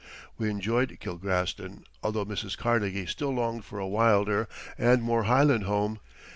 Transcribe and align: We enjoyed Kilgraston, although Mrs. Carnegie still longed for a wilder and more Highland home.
We 0.35 0.49
enjoyed 0.49 0.97
Kilgraston, 0.99 1.83
although 2.01 2.25
Mrs. 2.25 2.57
Carnegie 2.57 3.05
still 3.05 3.29
longed 3.29 3.65
for 3.65 3.77
a 3.77 3.85
wilder 3.87 4.47
and 4.75 5.03
more 5.03 5.25
Highland 5.25 5.65
home. 5.65 5.99